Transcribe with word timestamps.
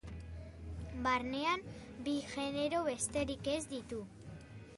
Barnean 1.03 1.63
bi 2.07 2.15
genero 2.33 2.81
besterik 2.89 3.53
ez 3.53 3.61
ditu. 3.77 4.03